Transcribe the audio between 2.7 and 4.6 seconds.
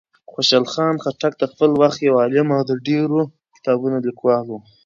ډېرو کتابونو لیکوال و.